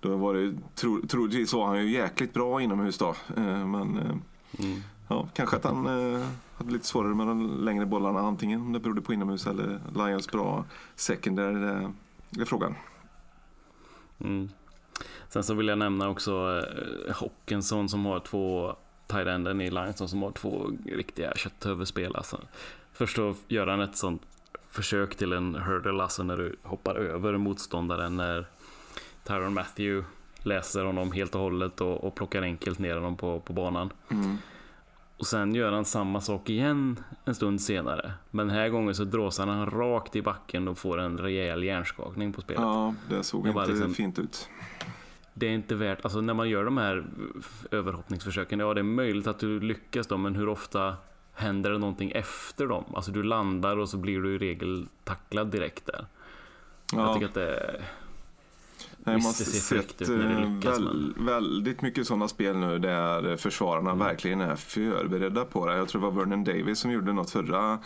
[0.00, 3.14] då var det, tro, troligtvis var han ju jäkligt bra inomhus då.
[3.36, 4.16] Eh, Men eh,
[4.58, 4.80] Mm.
[5.12, 8.20] Ja, kanske att han eh, hade lite svårare med de längre bollarna.
[8.20, 11.54] Antingen om det berodde på inomhus eller Lions bra secondary.
[11.54, 11.92] Det,
[12.30, 12.74] det är frågan.
[14.20, 14.48] Mm.
[15.28, 16.62] Sen så vill jag nämna också
[17.08, 22.16] eh, Hockenson som har två tight enden i Lions som har två riktiga kötthuvudspel.
[22.16, 22.40] Alltså.
[22.92, 24.22] Först så gör han ett sånt
[24.68, 28.46] försök till en hurdle, alltså när du hoppar över motståndaren när
[29.24, 30.04] Tyron Matthew
[30.42, 33.90] läser honom helt och hållet och, och plockar enkelt ner honom på, på banan.
[34.10, 34.38] Mm.
[35.22, 38.12] Och sen gör han samma sak igen en stund senare.
[38.30, 42.32] Men den här gången så dråsar han rakt i backen och får en rejäl hjärnskakning
[42.32, 42.62] på spelet.
[42.62, 44.48] Ja, det såg Jag inte liksom- fint ut.
[45.34, 47.04] det är inte värt, alltså när man gör de här
[47.70, 50.96] överhoppningsförsöken, ja det är möjligt att du lyckas då, men hur ofta
[51.34, 52.84] händer det någonting efter dem?
[52.94, 56.06] Alltså du landar och så blir du i regel tacklad direkt där.
[56.92, 57.14] Jag Ja.
[57.14, 57.82] tycker att det
[59.04, 62.06] Nej, Visst, man det ser har sett ut när det eh, lyckas, väl, väldigt mycket
[62.06, 64.06] sådana spel nu där försvararna Mm.
[64.06, 65.76] verkligen är förberedda på det.
[65.76, 67.78] Jag tror det var Vernon Davis som gjorde något förra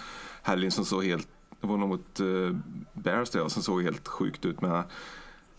[0.42, 1.29] helgen som såg helt,
[1.61, 2.57] det var nog mot uh,
[2.92, 4.83] Bears det, som såg helt sjukt ut med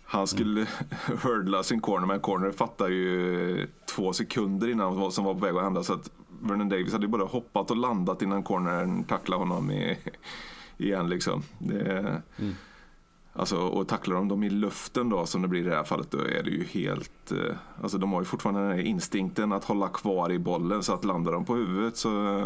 [0.06, 0.68] han skulle Mm.
[1.24, 5.56] hurdla sin corner, men corner fattar ju två sekunder innan vad som var på väg
[5.56, 5.84] att hända.
[5.84, 9.98] Så att Vernon Davis hade ju både hoppat och landat innan cornern tacklade honom i,
[10.78, 11.10] igen.
[11.10, 11.44] Liksom.
[11.60, 12.56] Det, Mm.
[13.38, 16.12] Alltså, och tacklar de dem i luften då, som det blir i det här fallet,
[16.12, 17.32] då är det ju helt...
[17.32, 20.94] Eh, alltså de har ju fortfarande den här instinkten att hålla kvar i bollen, så
[20.94, 22.44] att landar de på huvudet så...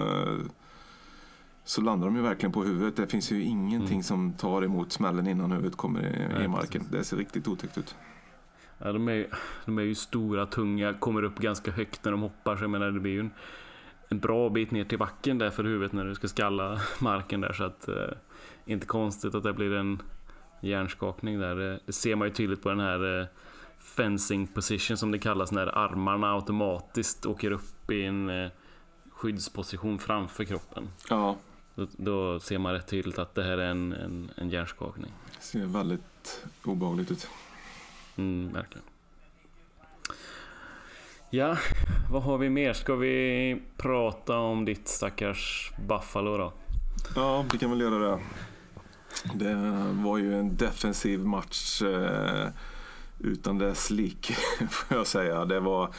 [1.63, 2.95] Så landar de ju verkligen på huvudet.
[2.95, 6.83] Det finns ju ingenting som tar emot smällen innan huvudet kommer i, Nej, i marken.
[6.91, 7.95] Det ser riktigt otäckt ut.
[8.77, 9.27] Ja, de, är,
[9.65, 12.57] de är ju stora, tunga, kommer upp ganska högt när de hoppar.
[12.57, 13.31] Så jag menar, det blir ju en,
[14.09, 17.53] en bra bit ner till backen där för huvudet när du ska skalla marken där.
[17.53, 17.95] Så att, eh,
[18.65, 20.01] inte konstigt att det blir en
[20.61, 21.55] hjärnskakning där.
[21.55, 23.27] Det, det ser man ju tydligt på den här eh,
[23.79, 28.51] fencing position som det kallas när armarna automatiskt åker upp i en eh,
[29.11, 30.89] skyddsposition framför kroppen.
[31.09, 31.35] Ja,
[31.75, 35.11] Då, då ser man rätt tydligt att det här är en, en, en hjärnskakning.
[35.39, 37.27] ser väldigt obehagligt ut.
[38.17, 38.83] Mm, verkligen.
[41.29, 41.57] Ja,
[42.11, 42.73] vad har vi mer?
[42.73, 46.53] Ska vi prata om ditt stackars Buffalo då?
[47.15, 48.19] Ja, vi kan väl göra det.
[49.33, 49.55] Det
[49.93, 52.47] var ju en defensiv match eh,
[53.19, 54.31] utan dess lik,
[54.69, 55.45] får jag säga.
[55.45, 55.93] Det var,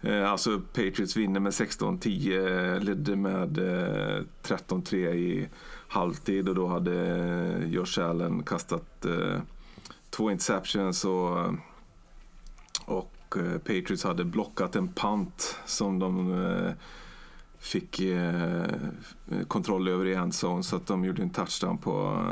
[0.00, 5.48] eh, alltså Patriots vinner med 16-10, ledde med eh, 13-3 i
[5.88, 9.40] halvtid och då hade eh, Josh Allen kastat eh,
[10.10, 11.54] två interceptions och,
[12.84, 16.72] och eh, Patriots hade blockat en punt som de eh,
[17.64, 18.64] fick eh,
[19.48, 22.22] kontroll över i endzone så att de gjorde en touchdown på,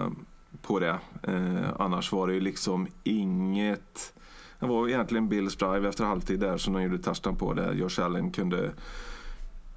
[0.62, 0.98] på det.
[1.22, 4.14] Eh, annars var det ju liksom inget...
[4.58, 8.00] Det var egentligen Bills drive efter halvtid där som de gjorde touchdown på där Josh
[8.04, 8.72] Allen kunde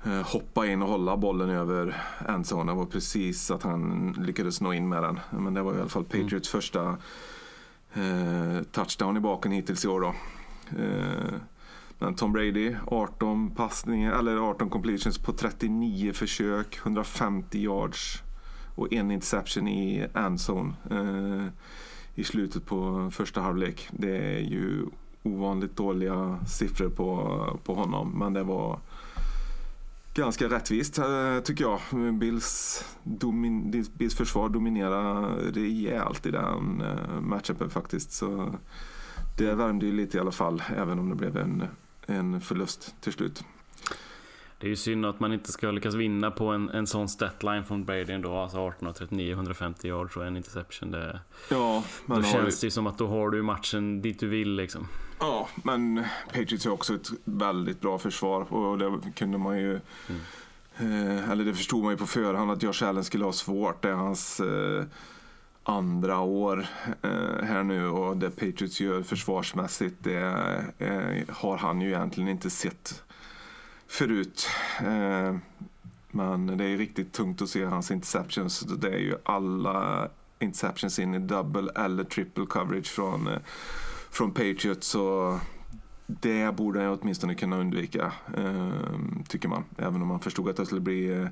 [0.06, 2.72] eh, hoppa in och hålla bollen över endzone.
[2.72, 5.20] Det var precis att han lyckades nå in med den.
[5.30, 6.98] Men det var i alla fall Patriots första
[7.94, 10.14] eh, touchdown i baken hittills i år då.
[12.14, 18.24] Tom Brady, 18 passningar, eller 18 completions på 39 försök, 150 yards
[18.76, 21.46] och en interception i endzone eh,
[22.16, 23.90] i slutet på första halvlek.
[23.92, 24.86] Det är ju
[25.24, 28.80] ovanligt dåliga siffror på, på honom, men det var
[30.14, 31.80] ganska rättvist eh, tycker jag.
[32.14, 38.12] Bills, domin, Bills försvar dominerar rejält i den eh, matchupen faktiskt.
[38.12, 38.56] Så
[39.38, 41.64] det värmde ju lite i alla fall, även om det blev en
[42.06, 43.44] en förlust till slut.
[44.58, 47.66] Det är ju synd att man inte ska lyckas vinna på en, en sån statline
[47.66, 48.38] från Brady ändå.
[48.38, 50.92] Alltså 18 och 39, 150 yards och en interception.
[50.92, 54.56] Det, ja, då känns det ju som att då har du matchen dit du vill
[54.56, 54.88] liksom.
[55.20, 60.22] Ja, men Patriots har också ett väldigt bra försvar och det kunde man ju mm.
[60.78, 63.82] eh, eller det förstod man ju på förhand att Josh Allen skulle ha svårt.
[63.82, 64.84] Det är hans eh,
[65.68, 66.68] andra år
[67.02, 70.20] eh, här nu och det Patriots gör försvarsmässigt det
[70.78, 73.04] eh, har han ju egentligen inte sett
[73.88, 74.48] förut.
[74.80, 75.36] Eh,
[76.12, 78.60] men det är riktigt tungt att se hans interceptions.
[78.60, 83.40] Det är ju alla interceptions in i double eller triple coverage från, eh,
[84.12, 84.88] från Patriots.
[84.88, 85.40] Så
[86.08, 88.72] det borde han åtminstone kunna undvika, eh,
[89.28, 89.64] tycker man.
[89.78, 91.28] Även om man förstod att det skulle bli eh,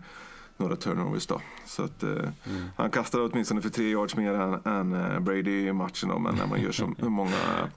[0.64, 1.42] några turnovers då.
[1.66, 2.66] Så att, eh, mm.
[2.76, 6.36] Han kastade åtminstone för tre yards mer än, än eh, Brady i matchen då, men
[6.36, 7.70] när man gör så många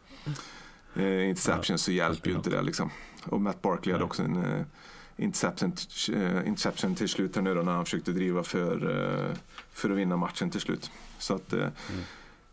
[0.94, 2.90] eh, interceptions så hjälper ju inte det liksom.
[3.25, 4.62] Och Matt Barkley hade också en eh,
[5.16, 5.72] interception,
[6.14, 9.37] eh, interception till slut här nu då när han försökte driva för, eh,
[9.72, 10.90] för att vinna matchen till slut.
[11.18, 11.70] Så att, mm.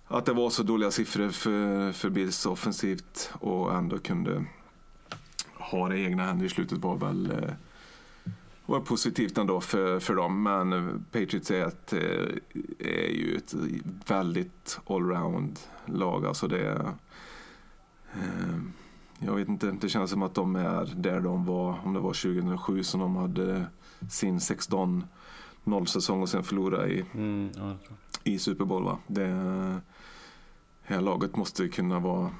[0.07, 4.45] att det var så dåliga siffror för, för Bills offensivt och ändå kunde
[5.53, 7.51] ha det i egna händer i slutet var väl
[8.65, 10.43] var positivt ändå för, för dem.
[10.43, 11.93] Men Patriots är, ett,
[12.79, 13.53] är ju ett
[14.07, 16.25] väldigt allround lag.
[16.25, 16.95] Alltså det,
[18.13, 18.59] eh,
[19.19, 22.13] jag vet inte, det känns som att de är där de var, om det var
[22.13, 23.65] 2007 som de hade
[24.09, 25.03] sin 16
[25.63, 27.75] nollsäsong och sen förlorade i, mm, ja,
[28.23, 28.83] i Super Bowl.
[28.83, 28.97] Va?
[29.07, 29.27] Det
[30.83, 32.31] här laget måste kunna vara,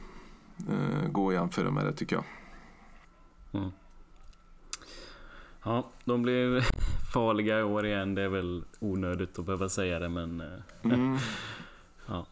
[0.70, 2.26] eh, gå att jämföra med det tycker jag.
[3.52, 3.72] Mm.
[5.63, 6.65] Ja, de blir
[7.13, 8.15] farliga i år igen.
[8.15, 10.41] Det är väl onödigt att behöva säga det men...
[10.41, 10.47] Eh,
[10.84, 11.17] mm.
[12.08, 12.26] ja.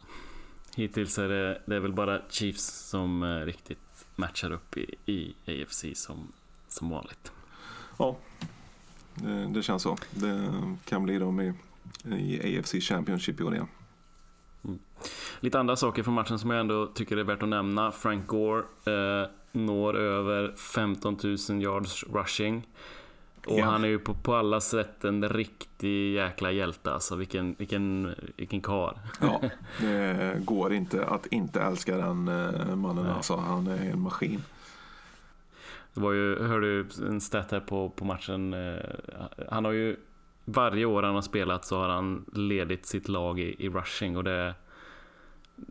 [0.75, 5.35] Hittills är det, det är väl bara Chiefs som eh, riktigt matchar upp i, i
[5.47, 6.31] AFC som,
[6.67, 7.31] som vanligt.
[7.99, 8.17] Ja,
[9.15, 9.97] det, det, känns så.
[10.11, 10.51] Det
[10.85, 11.53] kan bli dem i,
[12.05, 13.67] i AFC Championship i år igen.
[14.63, 14.79] Mm.
[15.39, 17.91] Lite andra saker från matchen som jag ändå tycker är värt att nämna.
[17.91, 22.67] Frank Gore eh, når över 15 000 yards rushing.
[23.45, 23.65] Och ja.
[23.65, 27.15] han är ju på, på alla sätt en riktig jäkla hjälte alltså.
[27.15, 28.99] Vilken, vilken, vilken kar.
[29.21, 29.41] Ja,
[29.79, 33.13] det går inte att inte älska den eh, mannen Nej.
[33.13, 33.35] alltså.
[33.35, 34.43] Han är en maskin.
[35.93, 38.53] Det var ju, hörde ju en stat här på, på matchen.
[38.53, 38.79] Eh,
[39.49, 39.97] han har ju
[40.45, 44.23] varje år han har spelat så har han ledit sitt lag i, i rushing och
[44.23, 44.53] det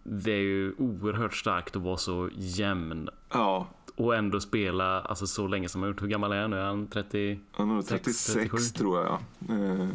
[0.03, 3.09] det är ju oerhört starkt att vara så jämn.
[3.33, 3.67] Ja,
[4.01, 6.03] och ändå spela alltså, så länge som han gjort.
[6.03, 6.57] Hur gammal är han nu?
[6.57, 8.59] Är han 30, han är 36 37?
[8.59, 9.19] tror jag.
[9.49, 9.89] Eh,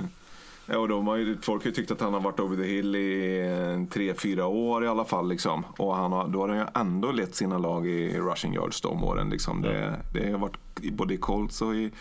[0.65, 2.63] ja, och de har ju, folk har ju tyckt att han har varit over the
[2.63, 5.29] hill i tre fyra år i alla fall.
[5.29, 5.65] Liksom.
[5.77, 9.03] Och han har, då har han ju ändå lett sina lag i rushing yards de
[9.03, 9.29] åren.
[9.29, 9.61] Liksom.
[9.61, 10.57] Det, det har varit
[10.91, 11.91] både i Colts och i,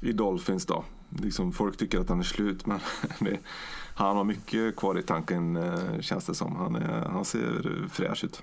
[0.00, 0.66] i Dolphins.
[0.66, 0.84] Då.
[1.08, 2.80] Liksom, folk tycker att han är slut, men
[3.18, 3.38] det,
[3.94, 6.56] han har mycket kvar i tanken eh, känns det som.
[6.56, 8.42] Han, är, han ser fräsch ut.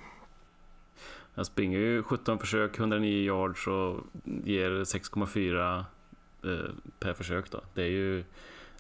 [1.40, 5.78] Han springer ju 17 försök, 109 yards och ger 6,4
[6.44, 7.62] eh, per försök då.
[7.74, 8.24] Det är ju,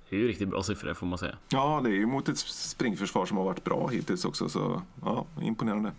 [0.09, 1.37] det är ju riktigt bra siffror får man säga.
[1.49, 5.25] Ja, det är ju mot ett springförsvar som har varit bra hittills också, så ja,
[5.41, 5.91] imponerande.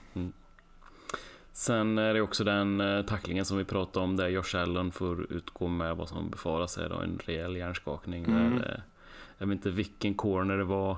[1.52, 5.32] Sen är det också den eh, tacklingen som vi pratade om där Josh Allen får
[5.32, 8.24] utgå med vad som befaras är då en rejäl hjärnskakning.
[8.24, 8.58] Mm.
[8.58, 8.82] Där, eh,
[9.38, 10.96] jag vet inte vilken corner det var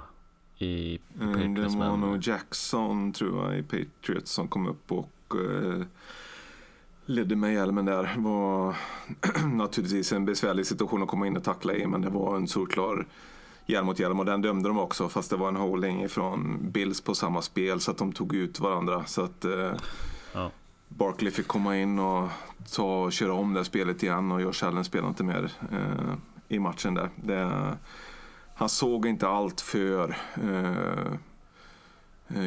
[0.59, 4.92] i Mm, Det Patriots var men nog Jackson, tror jag, i Patriots som kom upp
[4.92, 5.82] och eh,
[7.06, 8.14] ledde med hjälmen där.
[8.16, 8.76] var
[9.56, 13.06] naturligtvis en besvärlig situation att komma in och tackla i, men det var en solklar
[13.66, 17.00] hjälm mot hjälm och den dömde de också fast det var en holding från Bills
[17.00, 19.04] på samma spel så att de tog ut varandra.
[19.06, 19.72] Så att eh,
[20.34, 20.50] Ja.
[20.88, 22.28] Barkley fick komma in och
[22.74, 26.14] ta och köra om det spelet igen och Josh Allen spelade inte mer eh,
[26.48, 27.08] i matchen där.
[27.16, 27.76] Det,
[28.54, 31.12] han såg inte allt för eh,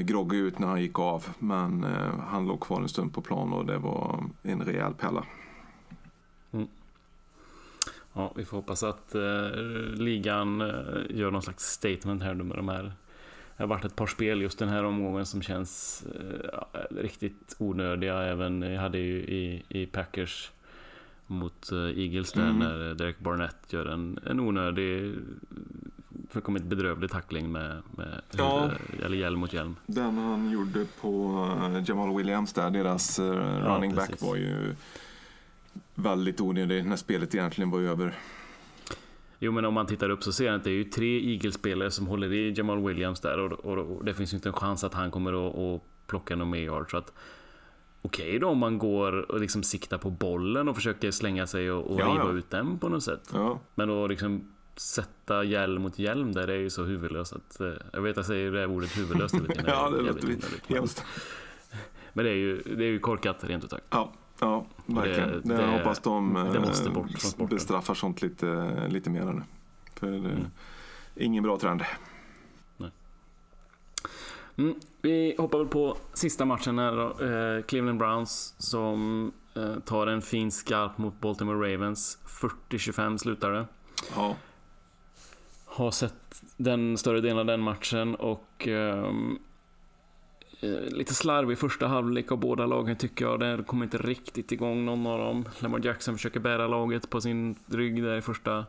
[0.04, 3.54] groggy ut när han gick av men eh, han låg kvar en stund på plan
[3.54, 5.26] och det var en rejäl pella.
[8.14, 9.50] Ja, vi får hoppas att eh,
[9.96, 12.84] ligan eh, gör någon slags statement här nu med de här.
[13.58, 18.22] Det har varit ett par spel just den här omgången som känns eh, riktigt onödiga.
[18.22, 20.52] Även jag hade ju i, i Packers
[21.28, 22.60] mot eh, Eagles där Mm.
[22.60, 25.16] när Derek Barnett gör en, en onödig,
[26.30, 28.60] fullkomligt bedrövlig tackling med, med Ja.
[28.62, 29.76] huvud, eller hjälm mot hjälm.
[29.86, 34.28] Den han gjorde på eh, Jamal Williams där, deras eh, Ja, running back precis.
[34.28, 34.76] var ju
[35.96, 38.14] väldigt onödig när spelet egentligen var över.
[39.40, 41.92] Jo men om man tittar upp så ser man att det är ju tre Eagles-spelare
[41.92, 44.84] som håller i Jamal Williams där och, och, och det finns ju inte en chans
[44.84, 46.92] att han kommer att, att plocka någon mer yard.
[46.92, 47.14] Så att
[48.02, 51.92] Okej då om man går och liksom siktar på bollen och försöker slänga sig och,
[51.92, 52.32] och Ja, riva ja.
[52.32, 53.30] ut den på något sätt.
[53.34, 57.60] Ja, Men att liksom sätta hjälm mot hjälm där det är ju så huvudlöst att
[57.62, 59.64] eh, Jag vet att jag säger det ordet huvudlöst tiden.
[59.68, 61.04] ja det låter men- hemskt.
[62.14, 63.86] Men det är ju, det är ju korkat rent ut sagt.
[63.90, 65.30] Ja, ja verkligen.
[65.30, 69.24] det- Det, jag hoppas de det måste eh, bort från bestraffar sånt lite, lite mer
[69.26, 69.42] nu.
[69.96, 70.50] För det är
[71.16, 71.82] ingen bra trend.
[74.58, 77.02] Mm, vi hoppar väl på sista matchen här.
[77.58, 82.18] Eh, Cleveland Browns som eh, tar en fin skarp mot Baltimore Ravens.
[82.70, 83.66] 40-25 slutar det.
[84.16, 84.36] Ja,
[85.76, 89.40] har sett den större delen av den matchen och um,
[90.92, 93.40] lite slarvig första halvlek av båda lagen tycker jag.
[93.40, 95.46] Det kommer inte riktigt igång någon av dem.
[95.60, 98.66] Lamar Jackson försöker bära laget på sin rygg där i första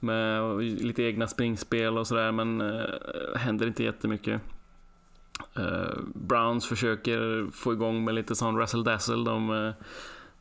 [0.00, 4.40] med lite egna springspel och sådär men uh, händer inte jättemycket.
[5.58, 9.24] Uh, Browns försöker få igång med lite sån razzle dazzle.
[9.24, 9.72] De uh,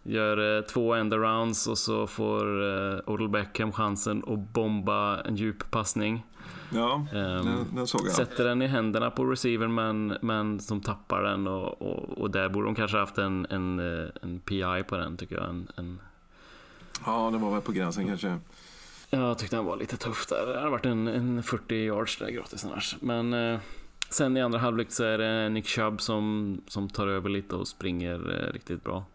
[0.03, 5.71] gör eh, två end-arounds och så får eh, Odell Beckham chansen att bomba en djup
[5.71, 6.25] passning.
[6.73, 8.11] ja Ehm, den, den såg jag.
[8.11, 12.49] Sätter den i händerna på receivern men, men som tappar den och, och, och där
[12.49, 15.49] borde de kanske haft en, en, eh, en PI på den tycker jag.
[15.49, 15.99] En, en,
[17.05, 18.37] Ja, det var väl på gränsen kanske.
[19.09, 20.47] jag tyckte den var lite tuff där.
[20.53, 22.95] Det hade varit en, en 40 yards där gratis annars.
[23.01, 23.59] Men eh,
[24.09, 27.67] sen i andra halvlek så är det Nick Chubb som, som tar över lite och
[27.67, 29.05] springer eh, riktigt bra.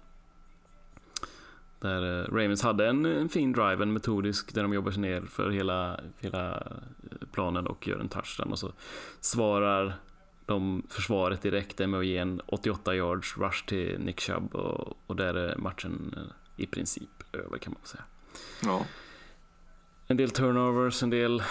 [1.81, 5.21] Där eh, Ravens hade en, en fin drive, en metodisk, där de jobbar sig ner
[5.23, 8.53] för hela, hela eh, planen och gör en touchdown.
[8.53, 8.73] Och så
[9.21, 9.95] svarar
[10.47, 15.17] de försvaret direkt med att ge en 88 yards rush till Nick Chubb och, och
[15.17, 16.23] där är matchen eh,
[16.57, 18.03] i princip över kan man säga.
[18.63, 18.85] Ja,
[20.07, 21.43] En del turnovers, en del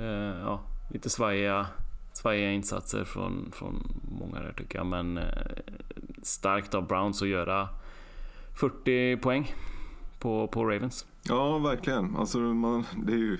[0.00, 1.66] eh, ja, lite svajiga,
[2.12, 4.86] svajiga insatser från, från många där tycker jag.
[4.86, 5.24] Men eh,
[6.22, 7.68] starkt av Browns att göra
[8.58, 9.54] 40 poäng
[10.18, 11.06] på, på Ravens.
[11.22, 12.16] ja verkligen.
[12.16, 13.38] Alltså, man, det, är ju,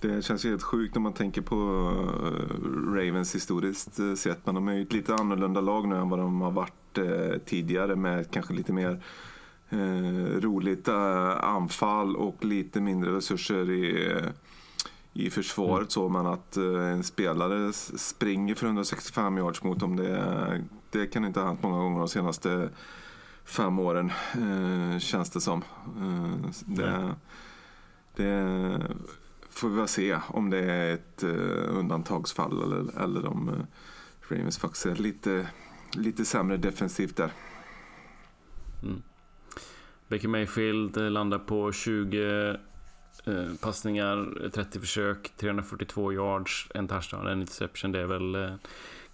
[0.00, 4.46] det känns ju helt sjukt när man tänker på eh, Ravens historiskt eh, sett.
[4.46, 7.38] Men de är ju ett lite annorlunda lag nu än vad de har varit eh,
[7.44, 9.02] tidigare med kanske lite mer
[9.70, 14.30] eh, roligt eh, anfall och lite mindre resurser i, eh,
[15.12, 15.90] i försvaret.
[15.90, 21.40] Så, men att en spelare springer för 165 yards mot dem, det, det kan inte
[21.40, 22.70] ha hänt många gånger de senaste
[23.46, 25.64] fem åren, eh, känns det som.
[26.00, 27.14] Eh, det,
[28.16, 28.80] det
[29.50, 33.54] får vi väl se om det är ett eh, undantagsfall eller, eller om eh,
[34.28, 35.48] Ravens faktiskt är lite,
[35.92, 37.30] lite sämre defensivt där.
[40.08, 42.50] Baker Mayfield eh, landar på 20
[43.26, 47.92] eh, passningar, 30 försök, 342 yards, en touchdown, en interception.
[47.92, 48.54] Det är väl eh,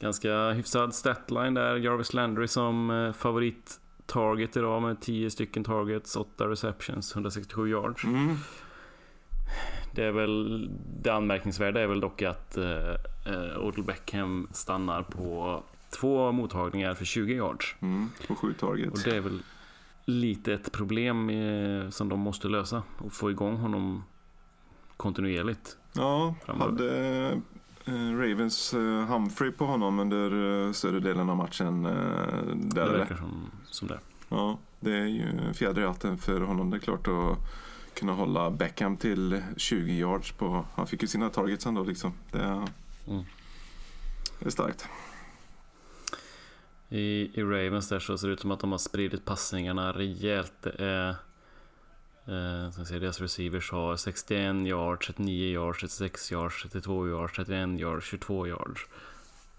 [0.00, 1.76] ganska hyfsad statline där.
[1.76, 8.04] Jarvis Landry som favorit target idag med 10 stycken targets, 8 receptions, 167 yards.
[8.04, 8.36] Mm.
[9.94, 10.68] Det är väl
[11.02, 17.34] det anmärkningsvärda är väl dock att eh, Odell Beckham stannar på två mottagningar för 20
[17.34, 17.76] yards.
[17.80, 19.04] Mm, på sju Och targets.
[19.04, 19.42] det är väl
[20.04, 24.04] lite ett problem eh, som de måste lösa och få igång honom
[24.96, 25.76] kontinuerligt.
[25.92, 26.70] Ja, framöver.
[26.72, 27.40] hade
[27.90, 31.86] Ravens eh, Humphrey på honom under eh, större delen av matchen.
[31.86, 31.92] Eh,
[32.54, 33.98] där Det verkar som, som det.
[34.28, 36.70] Ja, det är ju en fjäder i hatten för honom.
[36.70, 37.38] Det är klart att
[37.94, 40.64] kunna hålla Beckham till 20 yards på...
[40.74, 42.12] Han fick ju sina targets ändå liksom.
[42.32, 42.68] Det är,
[43.08, 43.24] Mm.
[44.38, 44.88] det är starkt.
[46.88, 50.52] I, I Ravens där så ser det ut som att de har spridit passningarna rejält.
[50.62, 51.14] Det är...
[52.26, 57.80] Eh, som ser, deras receivers har 61 yards, 39 yards, 36 yards, 32 yards, 31
[57.80, 58.80] yards, 22 yards.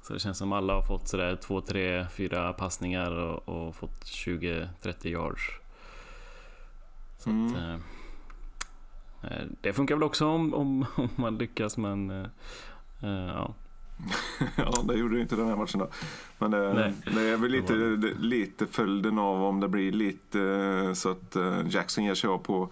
[0.02, 4.04] Så det känns som alla har fått sådär 2, 3, 4 passningar och, och fått
[4.06, 5.42] 20-30 yards.
[7.18, 7.48] Så Mm.
[7.48, 7.74] att, eh,
[9.32, 12.10] eh, det funkar väl också om, om, om man lyckas men...
[12.12, 12.28] Eh,
[13.04, 13.54] eh, ja.
[14.56, 15.88] ja, det gjorde det inte den här matchen då.
[16.38, 16.94] Men det, Nej.
[17.16, 21.10] det är väl lite, Det det, lite följden av om det blir lite eh, så
[21.10, 22.70] att eh, Jackson ger sig av på,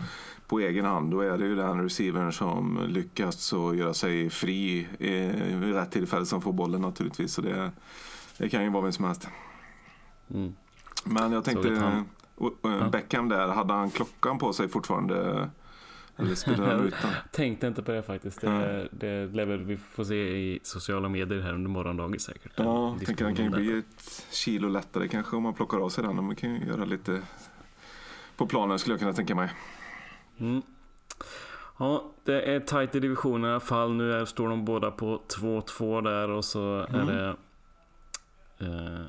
[0.47, 1.11] på egen hand.
[1.11, 5.91] Då är det ju den receivern som lyckas så göra sig fri eh, vid rätt
[5.91, 7.33] tillfälle som får bollen naturligtvis.
[7.33, 7.71] Så det,
[8.37, 9.27] det kan ju vara vem som helst.
[10.33, 10.55] Mm.
[11.03, 12.03] Men jag tänkte,
[12.35, 12.91] och, och.
[12.91, 15.49] Beckham där, hade han klockan på sig fortfarande?
[16.17, 17.11] Eller spelade han utan?
[17.31, 18.41] Tänkte inte på det faktiskt.
[18.41, 22.51] Det, det lär väl vi får se i sociala medier här under morgondagen säkert.
[22.55, 25.89] Ja, jag tänker han kan ju bli ett kilo lättare kanske om man plockar av
[25.89, 26.15] sig den.
[26.23, 27.21] Man kan ju göra lite
[28.35, 29.49] på planen skulle jag kunna tänka mig.
[30.39, 30.61] Mm.
[31.79, 33.93] Ja, det är tajt i divisionen i alla fall.
[33.93, 37.07] Nu är, står de båda på 2-2 där och så är Mm.
[37.07, 37.35] det
[38.59, 39.05] eh,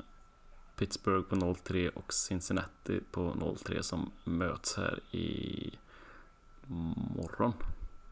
[0.77, 5.71] Pittsburgh på 0-3 och Cincinnati på 0-3 som möts här i
[6.67, 7.53] morgon.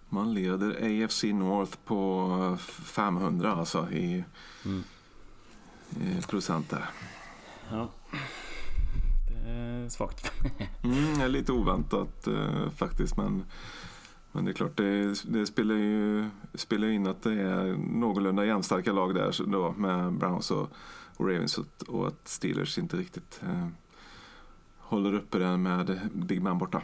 [0.09, 4.23] Man leder AFC North på 500 alltså i,
[4.65, 4.83] Mm.
[6.01, 6.89] i procent där.
[7.71, 7.89] Ja.
[9.27, 10.31] Det är svagt.
[10.83, 13.43] Mm, det är lite oväntat eh, faktiskt men,
[14.31, 18.91] men det är klart det, det spelar ju spelar in att det är någorlunda jämnstarka
[18.93, 20.69] lag där så då, med Browns och,
[21.17, 23.67] och Ravens och, och att Steelers inte riktigt eh,
[24.77, 26.81] håller uppe den med Big Man borta.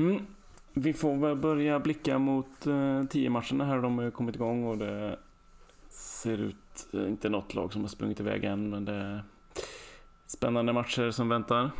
[0.00, 0.26] Mm.
[0.72, 3.82] Vi får väl börja blicka mot eh, tio matcherna här.
[3.82, 5.18] De har ju kommit igång och det
[5.88, 9.24] ser ut, eh, inte något lag som har sprungit iväg än, men det är
[10.26, 11.70] spännande matcher som väntar.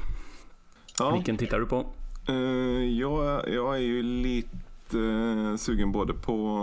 [0.99, 1.11] Ja.
[1.11, 1.87] Vilken tittar du på?
[2.29, 2.35] Eh,
[2.99, 6.59] jag, jag är ju lite eh, sugen både på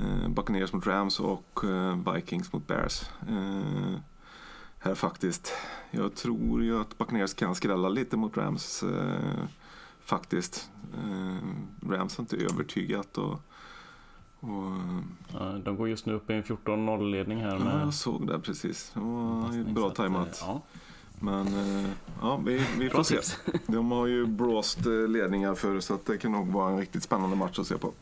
[0.00, 3.02] uh, Buccaneers mot Rams och eh, Vikings mot Bears.
[3.28, 3.98] Eh,
[4.78, 5.52] här faktiskt.
[5.90, 9.44] Jag tror ju att Buccaneers kan skrälla lite mot Rams eh,
[10.04, 10.70] faktiskt.
[10.94, 13.32] Eh, Rams har inte övertygat och,
[14.40, 14.72] och
[15.32, 18.26] Ja, de går just nu upp i en 14-0 ledning här ja, med jag såg
[18.26, 18.90] det precis.
[18.94, 20.38] Det var bra att, eh, tajmat.
[20.46, 20.62] Ja,
[21.20, 21.90] Men eh,
[22.20, 23.18] ja, vi, vi får se.
[23.66, 27.02] De har ju blåst eh, ledningar för så att det kan nog vara en riktigt
[27.02, 27.92] spännande match att se på.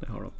[0.00, 0.30] Det har de.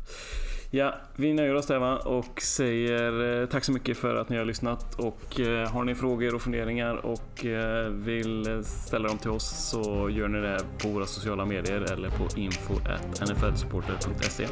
[0.77, 1.97] Ja, vi nöjer oss där va?
[1.97, 4.95] och säger eh, tack så mycket för att ni har lyssnat.
[4.95, 10.11] Och eh, har ni frågor och funderingar och eh, vill ställa dem till oss så
[10.11, 14.47] gör ni det på våra sociala medier eller på info.nflsupporter.se.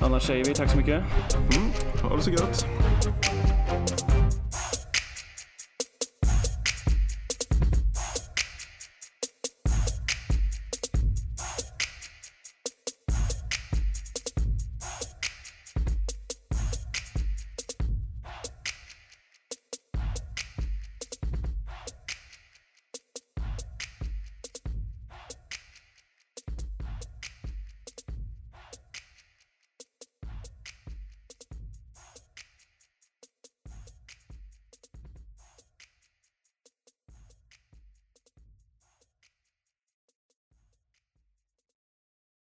[0.00, 1.04] Annars säger vi tack så mycket.
[1.34, 1.70] Mm,
[2.02, 2.66] ha det så gött!